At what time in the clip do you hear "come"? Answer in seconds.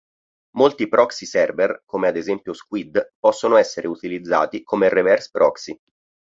1.85-2.07, 4.63-4.89